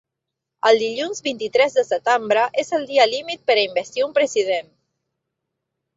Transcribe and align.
El 0.69 0.79
dilluns 0.83 1.19
vint-i-tres 1.27 1.77
de 1.79 1.83
setembre 1.89 2.45
és 2.63 2.73
el 2.79 2.89
dia 2.93 3.07
límit 3.13 3.45
per 3.51 3.59
a 3.59 3.67
investir 3.69 4.07
un 4.07 4.17
president. 4.17 4.77